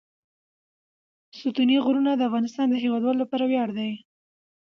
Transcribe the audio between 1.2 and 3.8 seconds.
ستوني غرونه د افغانستان د هیوادوالو لپاره ویاړ